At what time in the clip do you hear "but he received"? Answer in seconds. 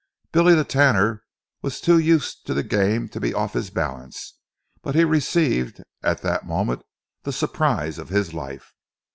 4.81-5.83